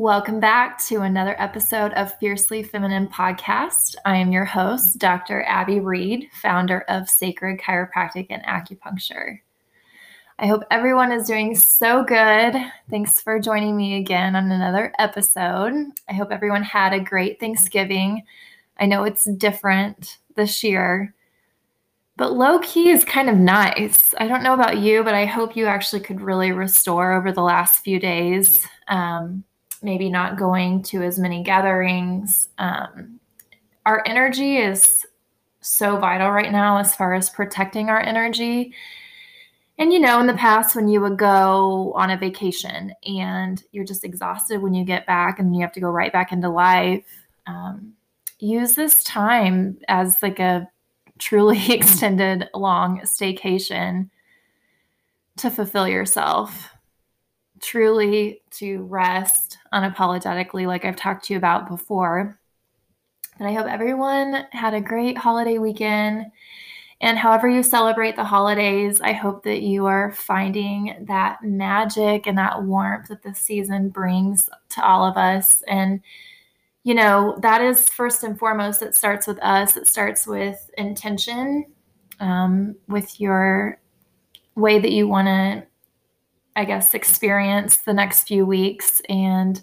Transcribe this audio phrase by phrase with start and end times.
[0.00, 3.96] Welcome back to another episode of Fiercely Feminine Podcast.
[4.06, 5.42] I am your host, Dr.
[5.42, 9.40] Abby Reed, founder of Sacred Chiropractic and Acupuncture.
[10.38, 12.54] I hope everyone is doing so good.
[12.88, 15.74] Thanks for joining me again on another episode.
[16.08, 18.22] I hope everyone had a great Thanksgiving.
[18.78, 21.14] I know it's different this year,
[22.16, 24.14] but low key is kind of nice.
[24.16, 27.42] I don't know about you, but I hope you actually could really restore over the
[27.42, 28.66] last few days.
[28.88, 29.44] Um,
[29.82, 32.48] maybe not going to as many gatherings.
[32.58, 33.20] Um,
[33.86, 35.06] our energy is
[35.60, 38.74] so vital right now as far as protecting our energy.
[39.78, 43.84] And you know, in the past, when you would go on a vacation and you're
[43.84, 47.04] just exhausted when you get back and you have to go right back into life,
[47.46, 47.94] um,
[48.38, 50.68] use this time as like a
[51.18, 54.10] truly extended long staycation
[55.36, 56.70] to fulfill yourself
[57.60, 62.38] truly to rest unapologetically, like I've talked to you about before.
[63.38, 66.26] And I hope everyone had a great holiday weekend.
[67.00, 72.36] And however you celebrate the holidays, I hope that you are finding that magic and
[72.36, 75.62] that warmth that the season brings to all of us.
[75.66, 76.02] And,
[76.84, 81.64] you know, that is first and foremost, it starts with us, it starts with intention,
[82.20, 83.80] um, with your
[84.54, 85.66] way that you want to
[86.60, 89.00] I guess, experience the next few weeks.
[89.08, 89.58] And,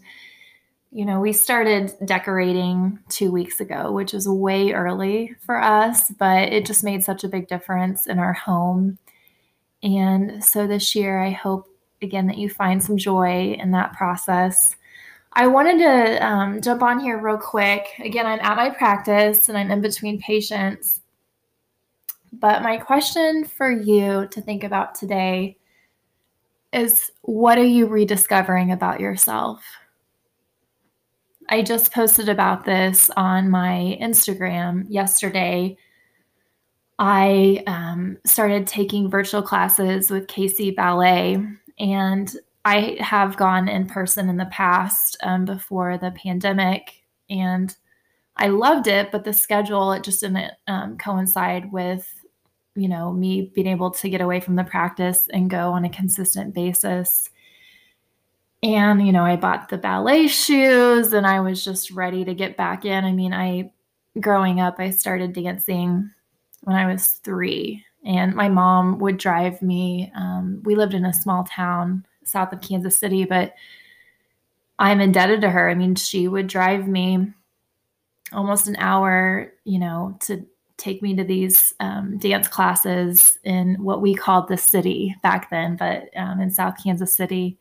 [0.92, 6.52] you know, we started decorating two weeks ago, which is way early for us, but
[6.52, 8.98] it just made such a big difference in our home.
[9.84, 11.68] And so this year, I hope
[12.02, 14.76] again that you find some joy in that process.
[15.34, 17.90] I wanted to um, jump on here real quick.
[18.00, 21.02] Again, I'm at my practice and I'm in between patients.
[22.34, 25.58] But my question for you to think about today
[26.78, 29.64] is what are you rediscovering about yourself?
[31.50, 35.78] I just posted about this on my Instagram yesterday.
[37.00, 41.38] I um, started taking virtual classes with KC Ballet,
[41.80, 47.76] and I have gone in person in the past um, before the pandemic, and
[48.36, 49.12] I loved it.
[49.12, 52.14] But the schedule it just didn't um, coincide with
[52.78, 55.90] you know, me being able to get away from the practice and go on a
[55.90, 57.30] consistent basis.
[58.62, 62.56] And, you know, I bought the ballet shoes and I was just ready to get
[62.56, 63.04] back in.
[63.04, 63.72] I mean, I,
[64.20, 66.12] growing up, I started dancing
[66.62, 70.12] when I was three, and my mom would drive me.
[70.16, 73.54] Um, we lived in a small town south of Kansas City, but
[74.80, 75.70] I'm indebted to her.
[75.70, 77.32] I mean, she would drive me
[78.34, 80.46] almost an hour, you know, to
[80.78, 85.76] take me to these um, dance classes in what we called the city back then,
[85.76, 87.58] but um, in South Kansas City.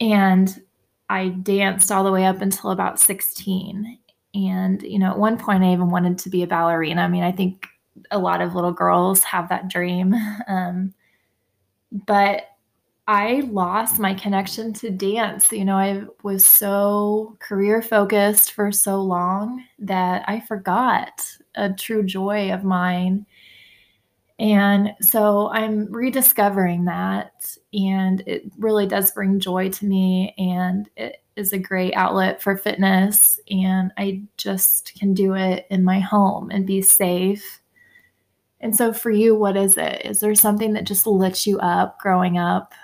[0.00, 0.62] And
[1.08, 3.98] I danced all the way up until about 16.
[4.34, 7.02] And, you know, at one point I even wanted to be a ballerina.
[7.02, 7.66] I mean, I think
[8.10, 10.14] a lot of little girls have that dream.
[10.46, 10.94] Um,
[12.06, 12.42] but
[13.08, 15.50] I lost my connection to dance.
[15.50, 22.02] You know, I was so career focused for so long that I forgot a true
[22.02, 23.24] joy of mine.
[24.38, 30.34] And so I'm rediscovering that, and it really does bring joy to me.
[30.36, 33.40] And it is a great outlet for fitness.
[33.50, 37.60] And I just can do it in my home and be safe.
[38.60, 40.02] And so, for you, what is it?
[40.04, 42.74] Is there something that just lit you up growing up?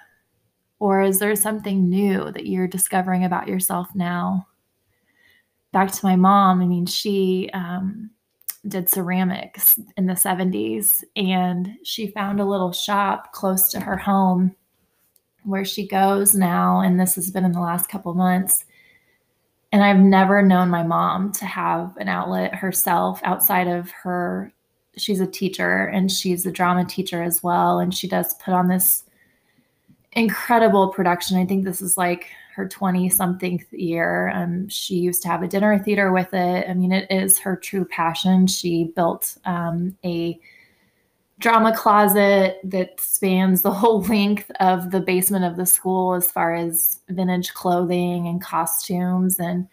[0.85, 4.47] Or is there something new that you're discovering about yourself now?
[5.73, 8.11] Back to my mom, I mean, she um,
[8.69, 14.55] did ceramics in the 70s and she found a little shop close to her home
[15.45, 18.67] where she goes now and this has been in the last couple months
[19.73, 24.53] and I've never known my mom to have an outlet herself outside of her
[24.99, 28.69] she's a teacher and she's a drama teacher as well and she does put on
[28.69, 29.05] this
[30.15, 31.37] incredible production.
[31.37, 34.31] I think this is like her 20 something year.
[34.31, 36.69] Um, she used to have a dinner theater with it.
[36.69, 38.47] I mean, it is her true passion.
[38.47, 40.39] She built um, a
[41.41, 46.55] drama closet that spans the whole length of the basement of the school as far
[46.55, 49.41] as vintage clothing and costumes.
[49.41, 49.67] And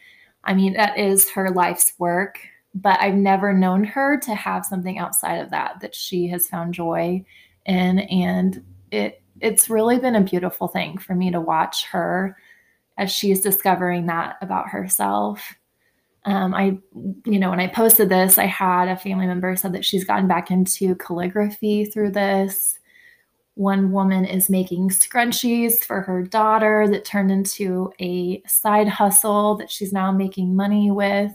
[0.44, 2.40] I mean, that is her life's work.
[2.74, 6.74] But I've never known her to have something outside of that that she has found
[6.74, 7.24] joy
[7.66, 8.00] in.
[8.00, 12.38] And it it's really been a beautiful thing for me to watch her
[12.98, 15.56] as she's discovering that about herself.
[16.26, 16.78] Um, I,
[17.26, 20.28] you know, when I posted this, I had a family member said that she's gotten
[20.28, 22.78] back into calligraphy through this,
[23.56, 29.72] One woman is making scrunchies for her daughter that turned into a side hustle that
[29.72, 31.34] she's now making money with.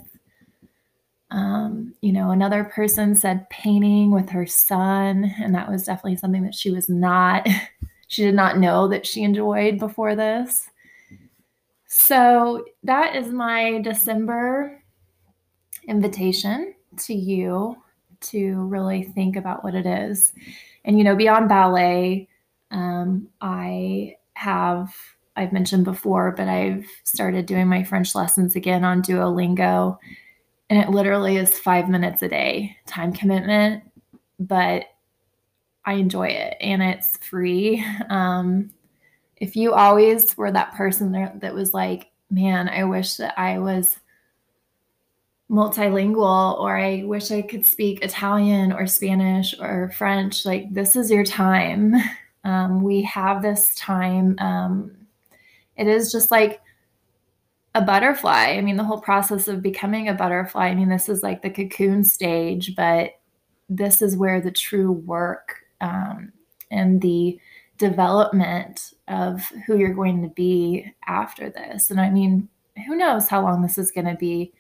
[1.33, 6.45] Um, you know, another person said painting with her son, and that was definitely something
[6.45, 7.45] that she was not,
[8.09, 10.69] she did not know that she enjoyed before this.
[11.87, 14.83] So that is my December
[15.89, 17.77] invitation to you
[18.21, 20.33] to really think about what it is.
[20.85, 22.29] And, you know, beyond ballet,
[22.71, 24.95] um, I have,
[25.37, 29.99] I've mentioned before, but I've started doing my French lessons again on Duolingo.
[30.69, 33.85] And it literally is five minutes a day time commitment,
[34.39, 34.85] but
[35.87, 37.85] I enjoy it and it's free.
[38.11, 38.71] Um,
[39.37, 43.59] if you always were that person there that was like, man, I wish that I
[43.59, 43.99] was
[45.51, 51.11] multilingual or I wish I could speak Italian or Spanish or French, like this is
[51.11, 51.95] your time.
[52.45, 54.37] Um, we have this time.
[54.39, 54.97] Um,
[55.77, 56.61] it is just like
[57.75, 58.51] a butterfly.
[58.57, 61.51] I mean, the whole process of becoming a butterfly, I mean, this is like the
[61.51, 63.15] cocoon stage, but
[63.69, 66.33] this is where the true work um,
[66.71, 67.39] and the
[67.79, 71.91] development of who you're going to be after this.
[71.91, 72.49] And I mean,
[72.87, 74.53] who knows how long this is going to be?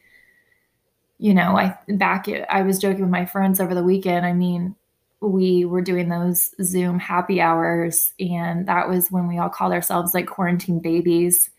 [1.19, 4.27] you know, I back I was joking with my friends over the weekend.
[4.27, 4.75] I mean,
[5.21, 10.15] we were doing those Zoom happy hours, and that was when we all called ourselves
[10.15, 11.51] like quarantine babies.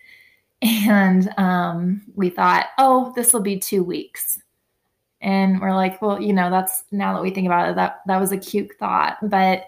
[0.62, 4.42] And um, we thought, oh, this will be two weeks.
[5.22, 8.20] And we're like, well, you know, that's now that we think about it, that that
[8.20, 9.18] was a cute thought.
[9.24, 9.66] But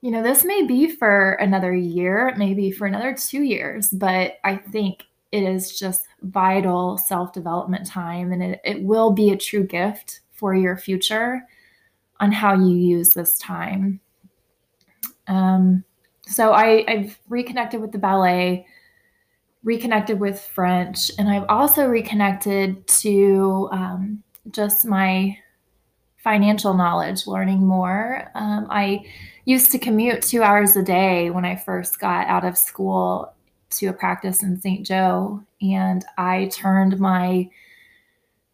[0.00, 4.56] you know, this may be for another year, maybe for another two years, but I
[4.56, 9.64] think it is just vital self development time and it, it will be a true
[9.64, 11.42] gift for your future
[12.20, 13.98] on how you use this time.
[15.26, 15.84] Um,
[16.26, 18.66] so I, I've reconnected with the ballet,
[19.62, 25.36] reconnected with French, and I've also reconnected to um, just my
[26.16, 28.30] financial knowledge, learning more.
[28.34, 29.04] Um, I
[29.44, 33.34] used to commute two hours a day when I first got out of school
[33.70, 34.86] to a practice in St.
[34.86, 37.48] Joe, and I turned my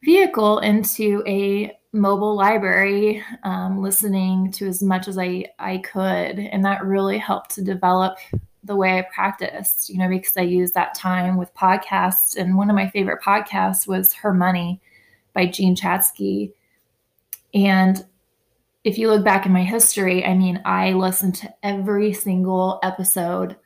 [0.03, 6.39] vehicle into a mobile library, um, listening to as much as I, I could.
[6.39, 8.19] And that really helped to develop
[8.65, 12.37] the way I practiced, you know, because I used that time with podcasts.
[12.37, 14.81] And one of my favorite podcasts was Her Money
[15.33, 16.53] by Jean Chatzky.
[17.55, 18.05] And
[18.85, 23.57] if you look back in my history, I mean, I listened to every single episode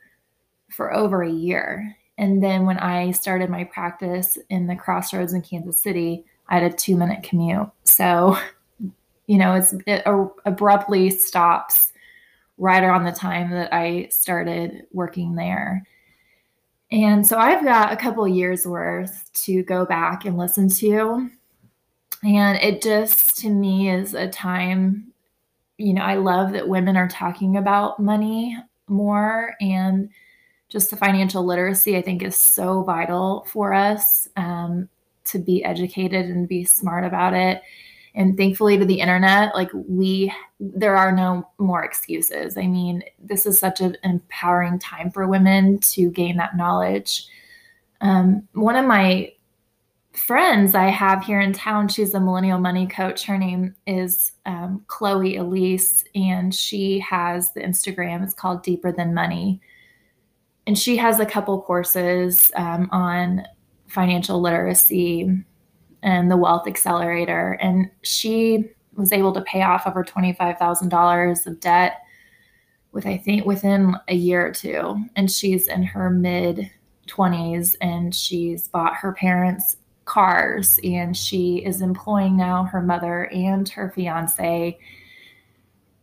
[0.69, 1.95] for over a year.
[2.17, 6.71] And then when I started my practice in the crossroads in Kansas City, I had
[6.71, 7.69] a two minute commute.
[7.83, 8.37] So,
[9.27, 10.03] you know, it
[10.45, 11.93] abruptly stops
[12.57, 15.85] right around the time that I started working there.
[16.91, 21.29] And so I've got a couple years worth to go back and listen to.
[22.25, 25.13] And it just to me is a time,
[25.77, 28.57] you know, I love that women are talking about money
[28.87, 30.09] more and
[30.67, 34.89] just the financial literacy, I think, is so vital for us um,
[35.25, 37.61] to be educated and be smart about it.
[38.15, 42.57] And thankfully, to the internet, like we, there are no more excuses.
[42.57, 47.27] I mean, this is such an empowering time for women to gain that knowledge.
[48.01, 49.31] Um, one of my
[50.15, 53.25] friends I have here in town, she's a millennial money coach.
[53.25, 58.23] Her name is um, Chloe Elise, and she has the Instagram.
[58.23, 59.61] It's called Deeper Than Money
[60.67, 63.43] and she has a couple courses um, on
[63.87, 65.29] financial literacy
[66.01, 72.01] and the wealth accelerator and she was able to pay off over $25000 of debt
[72.91, 76.69] with i think within a year or two and she's in her mid
[77.07, 83.67] 20s and she's bought her parents cars and she is employing now her mother and
[83.69, 84.77] her fiance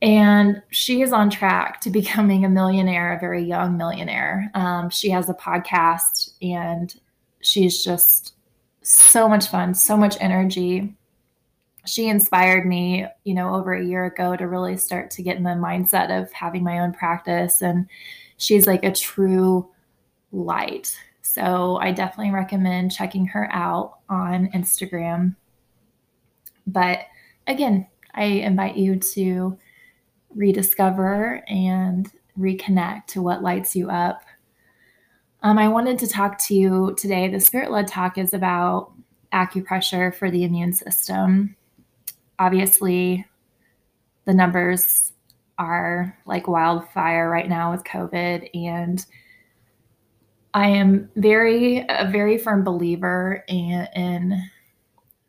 [0.03, 4.51] and she is on track to becoming a millionaire, a very young millionaire.
[4.55, 6.93] Um, she has a podcast and
[7.41, 8.35] she's just
[8.83, 10.95] so much fun, so much energy.
[11.87, 15.45] She inspired me, you know, over a year ago to really start to get in
[15.45, 17.63] the mindset of having my own practice.
[17.63, 17.89] And
[18.37, 19.69] she's like a true
[20.33, 20.97] light.
[21.23, 25.37] So I definitely recommend checking her out on Instagram.
[26.67, 27.01] But
[27.47, 29.57] again, I invite you to
[30.35, 34.23] rediscover and reconnect to what lights you up.
[35.43, 37.29] Um, I wanted to talk to you today.
[37.29, 38.93] The Spirit Led Talk is about
[39.33, 41.57] acupressure for the immune system.
[42.39, 43.27] Obviously,
[44.25, 45.13] the numbers
[45.59, 48.49] are like wildfire right now with COVID.
[48.55, 49.05] And
[50.55, 54.51] I am very, a very firm believer in, in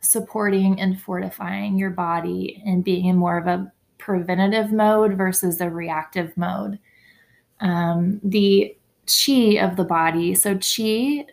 [0.01, 5.70] supporting and fortifying your body and being in more of a preventative mode versus a
[5.70, 6.77] reactive mode.
[7.62, 8.75] Um, the
[9.08, 10.36] chi of the body.
[10.36, 11.25] So, chi,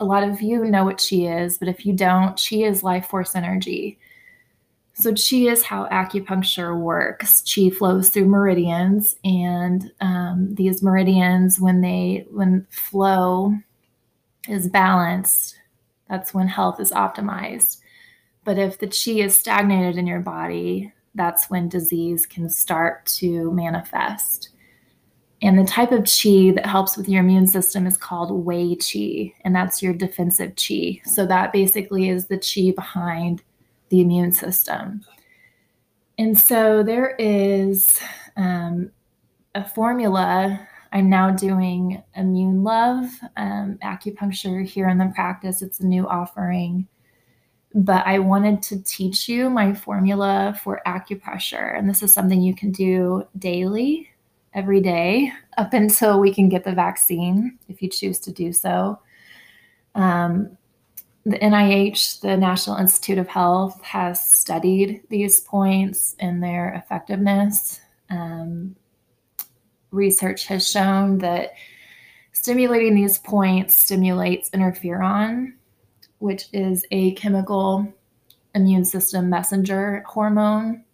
[0.00, 3.06] a lot of you know what chi is, but if you don't, chi is life
[3.06, 3.98] force energy.
[5.00, 7.42] So, chi is how acupuncture works.
[7.42, 13.54] Chi flows through meridians, and um, these meridians, when they when flow
[14.48, 15.54] is balanced,
[16.10, 17.76] that's when health is optimized.
[18.42, 23.52] But if the chi is stagnated in your body, that's when disease can start to
[23.52, 24.48] manifest.
[25.42, 29.32] And the type of chi that helps with your immune system is called Wei Qi,
[29.44, 31.00] and that's your defensive chi.
[31.04, 33.44] So that basically is the chi behind
[33.90, 35.04] the immune system.
[36.18, 38.00] And so there is
[38.36, 38.90] um,
[39.54, 40.66] a formula.
[40.92, 43.04] I'm now doing Immune Love
[43.36, 45.62] um, acupuncture here in the practice.
[45.62, 46.88] It's a new offering.
[47.74, 51.78] But I wanted to teach you my formula for acupressure.
[51.78, 54.08] And this is something you can do daily
[54.54, 58.98] every day up until we can get the vaccine, if you choose to do so.
[59.94, 60.56] Um,
[61.24, 67.80] the NIH, the National Institute of Health, has studied these points and their effectiveness.
[68.10, 68.76] Um,
[69.90, 71.52] research has shown that
[72.32, 75.54] stimulating these points stimulates interferon,
[76.18, 77.92] which is a chemical
[78.54, 80.84] immune system messenger hormone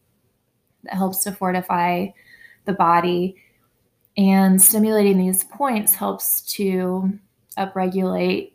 [0.82, 2.06] that helps to fortify
[2.64, 3.36] the body
[4.16, 7.18] and stimulating these points helps to
[7.58, 8.52] upregulate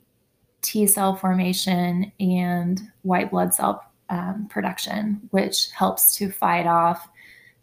[0.62, 7.08] T cell formation and white blood cell um, production, which helps to fight off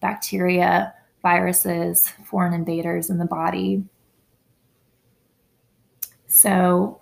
[0.00, 3.84] bacteria, viruses, foreign invaders in the body.
[6.26, 7.00] So,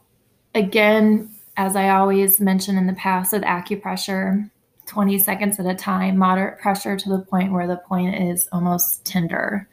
[0.55, 4.51] again, as I always mention in the past with acupressure,
[4.87, 9.05] 20 seconds at a time, moderate pressure to the point where the point is almost
[9.05, 9.69] tender.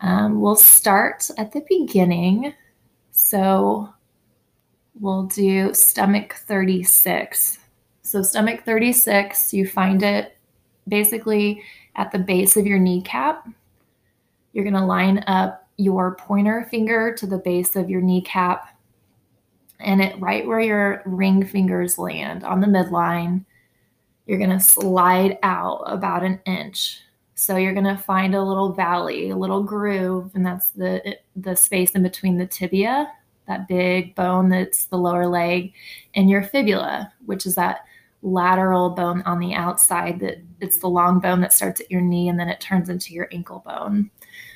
[0.00, 2.54] Um, we'll start at the beginning.
[3.12, 3.92] So
[5.00, 7.58] we'll do stomach 36.
[8.02, 10.36] So, stomach 36, you find it
[10.88, 11.62] basically
[11.96, 13.48] at the base of your kneecap.
[14.52, 18.68] You're going to line up your pointer finger to the base of your kneecap
[19.78, 23.44] and it right where your ring fingers land on the midline.
[24.24, 27.02] You're going to slide out about an inch
[27.38, 31.54] so you're going to find a little valley, a little groove, and that's the the
[31.54, 33.12] space in between the tibia,
[33.46, 35.72] that big bone that's the lower leg,
[36.14, 37.80] and your fibula, which is that
[38.22, 42.28] lateral bone on the outside that it's the long bone that starts at your knee
[42.28, 44.10] and then it turns into your ankle bone.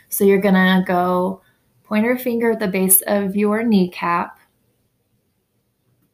[0.08, 1.42] So you're going to go
[1.84, 4.38] pointer finger at the base of your kneecap.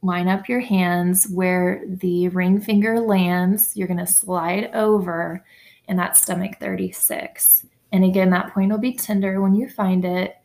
[0.03, 3.75] Line up your hands where the ring finger lands.
[3.75, 5.45] You're going to slide over
[5.89, 7.65] and that's stomach 36.
[7.93, 10.37] And again, that point will be tender when you find it,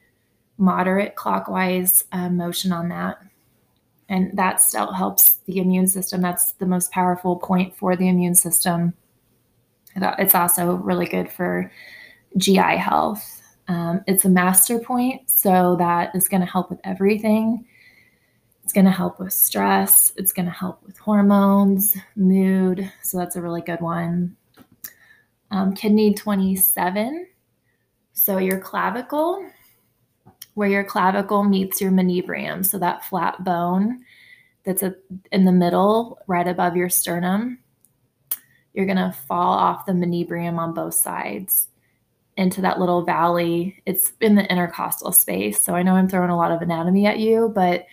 [0.57, 3.21] moderate clockwise uh, motion on that.
[4.09, 6.21] And that still helps the immune system.
[6.21, 8.93] That's the most powerful point for the immune system.
[9.95, 11.71] It's also really good for
[12.37, 13.41] GI health.
[13.67, 17.65] Um, it's a master point, so that is going to help with everything.
[18.63, 20.11] It's going to help with stress.
[20.17, 22.91] It's going to help with hormones, mood.
[23.01, 24.35] So that's a really good one
[25.51, 27.27] um, kidney 27.
[28.13, 29.45] So your clavicle,
[30.53, 34.03] where your clavicle meets your manubrium, so that flat bone
[34.63, 34.95] that's a,
[35.31, 37.57] in the middle, right above your sternum,
[38.73, 41.67] you're going to fall off the manubrium on both sides
[42.37, 43.81] into that little valley.
[43.85, 45.61] It's in the intercostal space.
[45.61, 47.85] So I know I'm throwing a lot of anatomy at you, but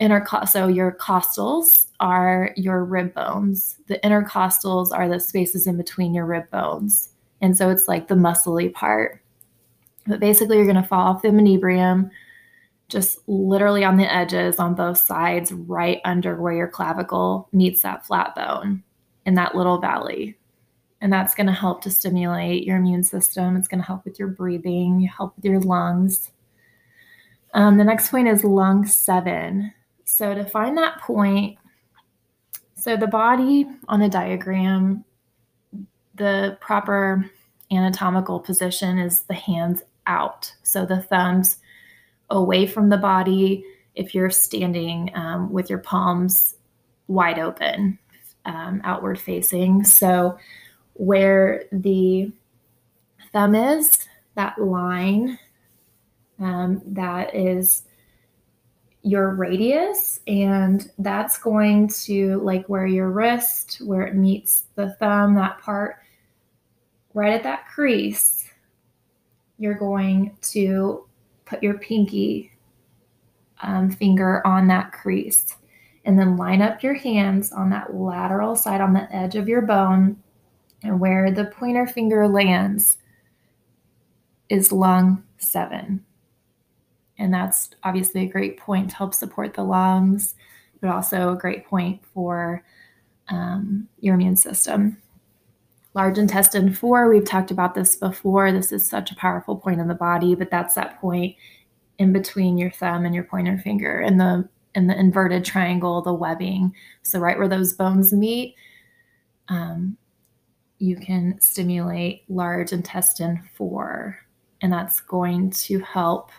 [0.00, 3.76] intercostal so your costals are your rib bones.
[3.86, 7.10] The intercostals are the spaces in between your rib bones.
[7.40, 9.20] And so it's like the muscly part.
[10.06, 12.10] But basically, you're going to fall off the manubrium,
[12.88, 18.06] just literally on the edges on both sides, right under where your clavicle meets that
[18.06, 18.82] flat bone
[19.24, 20.36] in that little valley.
[21.00, 23.56] And that's going to help to stimulate your immune system.
[23.56, 26.30] It's going to help with your breathing, help with your lungs.
[27.54, 29.72] Um, the next point is lung seven.
[30.04, 31.58] So to find that point,
[32.74, 35.04] so the body on a diagram,
[36.14, 37.30] the proper
[37.70, 40.52] anatomical position is the hands out.
[40.62, 41.58] So the thumbs
[42.30, 46.56] away from the body if you're standing um, with your palms
[47.06, 47.98] wide open,
[48.44, 49.84] um, outward facing.
[49.84, 50.36] So
[50.94, 52.32] where the
[53.32, 55.38] thumb is, that line
[56.40, 57.84] um, that is
[59.02, 65.34] your radius, and that's going to like where your wrist, where it meets the thumb,
[65.34, 65.96] that part
[67.12, 68.50] right at that crease,
[69.58, 71.06] you're going to
[71.44, 72.52] put your pinky
[73.62, 75.56] um, finger on that crease
[76.04, 79.62] and then line up your hands on that lateral side on the edge of your
[79.62, 80.16] bone
[80.82, 82.98] and where the pointer finger lands
[84.48, 86.04] is lung seven.
[87.18, 90.34] And that's obviously a great point to help support the lungs,
[90.80, 92.62] but also a great point for
[93.28, 94.98] um, your immune system.
[95.94, 98.50] Large intestine four, we've talked about this before.
[98.50, 101.36] This is such a powerful point in the body, but that's that point
[101.98, 106.12] in between your thumb and your pointer finger and the in the inverted triangle, the
[106.12, 106.74] webbing.
[107.02, 108.56] So right where those bones meet,
[109.46, 109.96] um,
[110.78, 114.18] you can stimulate large intestine four,
[114.60, 116.32] and that's going to help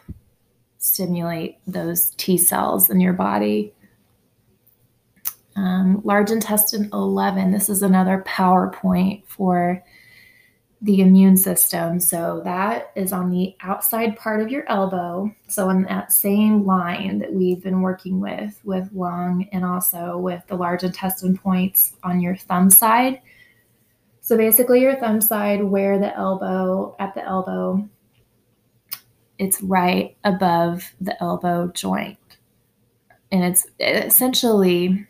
[0.79, 3.73] stimulate those T cells in your body.
[5.55, 9.83] Um, large intestine 11, this is another PowerPoint for
[10.81, 11.99] the immune system.
[11.99, 15.33] So that is on the outside part of your elbow.
[15.47, 20.45] So on that same line that we've been working with, with lung and also with
[20.47, 23.21] the large intestine points on your thumb side.
[24.21, 27.87] So basically, your thumb side, where the elbow, at the elbow,
[29.37, 32.17] it's right above the elbow joint.
[33.31, 35.05] And it's essentially,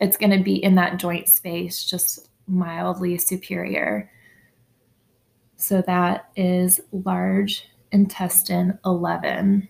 [0.00, 4.10] it's going to be in that joint space, just mildly superior.
[5.56, 9.68] So that is large intestine 11.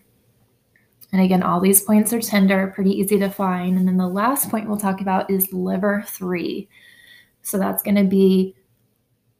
[1.11, 3.79] And again, all these points are tender, pretty easy to find.
[3.79, 6.69] And then the last point we'll talk about is liver three.
[7.41, 8.55] So that's going to be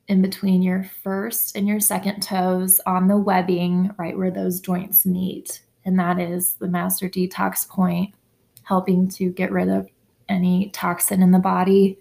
[0.09, 5.05] in between your first and your second toes on the webbing, right where those joints
[5.05, 5.63] meet.
[5.85, 8.15] And that is the master detox point,
[8.63, 9.87] helping to get rid of
[10.29, 11.99] any toxin in the body.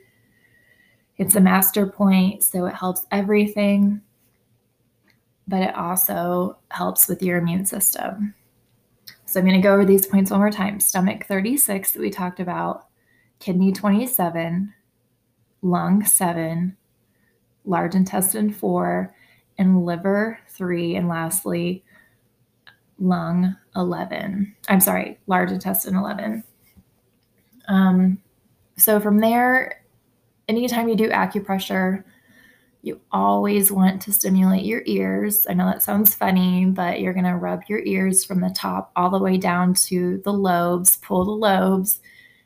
[1.17, 4.01] It's a master point, so it helps everything,
[5.47, 8.35] but it also helps with your immune system.
[9.25, 10.79] So I'm going to go over these points one more time.
[10.79, 12.87] Stomach 36 that we talked about,
[13.39, 14.73] kidney 27,
[15.61, 16.77] lung 7,
[17.65, 19.13] large intestine four,
[19.57, 21.83] and liver three, and lastly,
[22.99, 24.55] lung 11.
[24.69, 26.43] I'm sorry, large intestine 11.
[27.67, 28.21] Um,
[28.77, 29.83] so from there,
[30.47, 32.03] anytime you do acupressure,
[32.83, 35.45] you always want to stimulate your ears.
[35.49, 38.91] I know that sounds funny, but you're going to rub your ears from the top
[38.95, 41.99] all the way down to the lobes, pull the lobes,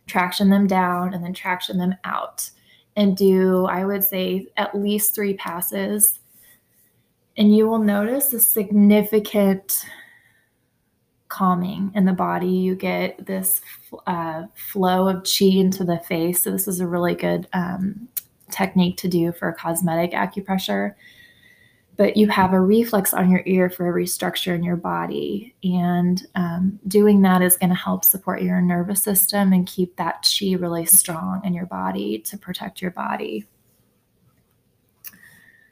[0.08, 2.50] traction them down, and then traction them out
[2.96, 6.20] and do, I would say, at least three passes.
[7.38, 9.86] And you will notice a significant
[11.32, 12.48] calming in the body.
[12.48, 13.62] You get this
[14.06, 16.44] uh, flow of chi into the face.
[16.44, 18.08] So, this is a really good um,
[18.52, 20.94] technique to do for cosmetic acupressure
[22.02, 25.54] but you have a reflex on your ear for every structure in your body.
[25.64, 30.26] And um, doing that is going to help support your nervous system and keep that
[30.26, 33.46] chi really strong in your body to protect your body.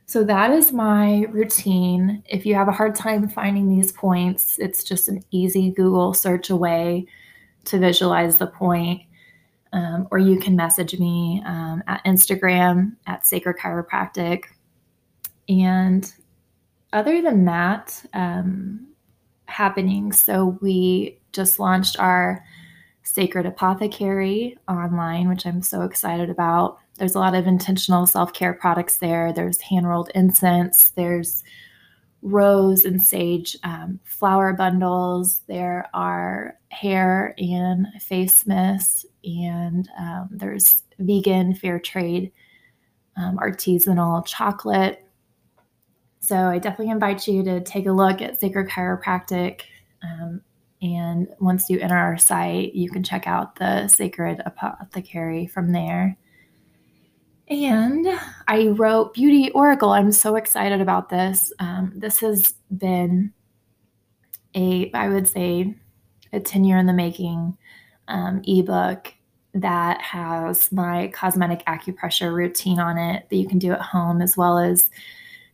[0.09, 2.23] So that is my routine.
[2.25, 6.49] If you have a hard time finding these points, it's just an easy Google search
[6.49, 7.05] away
[7.65, 9.03] to visualize the point.
[9.71, 14.45] Um, or you can message me um, at Instagram at Sacred Chiropractic
[15.47, 16.11] and
[16.91, 18.87] other than that, um,
[19.45, 22.43] happening, so we just launched our
[23.03, 26.79] Sacred Apothecary online, which I'm so excited about.
[26.99, 29.33] There's a lot of intentional self care products there.
[29.33, 31.43] There's hand rolled incense, there's
[32.21, 40.83] rose and sage um, flower bundles, there are hair and face mists, and um, there's
[40.99, 42.31] vegan, fair trade,
[43.15, 45.05] um, artisanal chocolate
[46.29, 49.61] so I definitely invite you to take a look at Sacred Chiropractic.
[50.03, 50.41] Um,
[50.79, 56.15] and once you enter our site, you can check out the Sacred Apothecary from there.
[57.49, 58.07] And
[58.47, 59.89] I wrote Beauty Oracle.
[59.89, 61.51] I'm so excited about this.
[61.59, 63.33] Um, this has been
[64.55, 65.75] a, I would say,
[66.31, 67.57] a 10 year in the making
[68.07, 69.13] um, ebook
[69.55, 74.37] that has my cosmetic acupressure routine on it that you can do at home, as
[74.37, 74.91] well as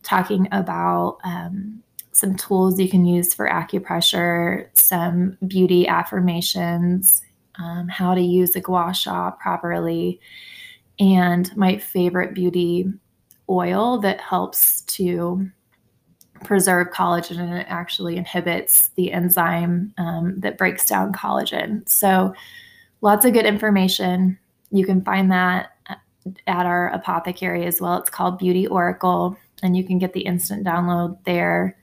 [0.02, 1.82] talking about um,
[2.12, 7.22] some tools you can use for acupressure, some beauty affirmations,
[7.58, 10.20] um, how to use a gua sha properly,
[10.98, 12.86] and my favorite beauty
[13.48, 15.48] oil that helps to
[16.44, 21.88] preserve collagen and it actually inhibits the enzyme um, that breaks down collagen.
[21.88, 22.34] So,
[23.00, 24.38] lots of good information.
[24.70, 25.72] You can find that
[26.46, 27.98] at our apothecary as well.
[27.98, 31.76] It's called Beauty Oracle, and you can get the instant download there.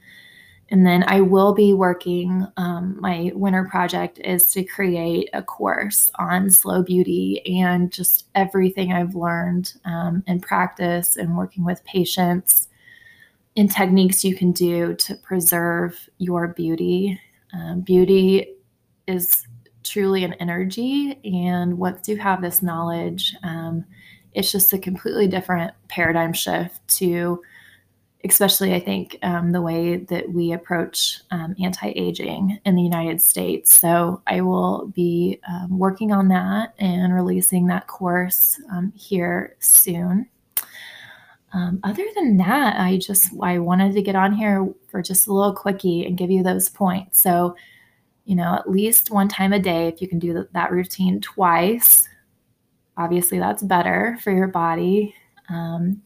[0.74, 6.12] And then I will be working, um, my winter project is to create a course
[6.16, 12.70] on slow beauty and just everything I've learned um, in practice and working with patients
[13.56, 17.22] and techniques you can do to preserve your beauty.
[17.54, 18.56] Um, beauty
[19.06, 19.46] is
[19.84, 21.20] truly an energy.
[21.24, 23.86] And once you have this knowledge, um,
[24.34, 27.44] it's just a completely different paradigm shift to,
[28.26, 33.22] especially I think, um, the way that we approach um, anti aging in the United
[33.22, 33.74] States.
[33.74, 40.28] So I will be um, working on that and releasing that course um, here soon.
[41.54, 45.34] Um, other than that, I just I wanted to get on here for just a
[45.34, 47.20] little quickie and give you those points.
[47.20, 47.56] So,
[48.26, 52.08] you know, at least one time a day, if you can do that routine twice,
[52.98, 55.14] obviously that's better for your body.
[55.50, 56.02] Um,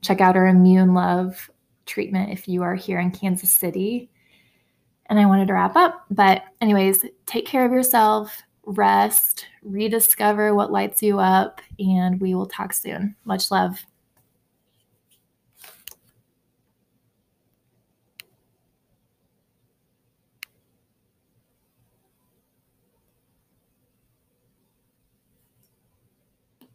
[0.00, 1.48] check out our Immune Love
[1.88, 4.10] treatment if you are here in Kansas City.
[5.06, 10.70] And I wanted to wrap up, but anyways, take care of yourself, rest, rediscover what
[10.70, 13.16] lights you up, and we will talk soon.
[13.24, 13.82] Much love.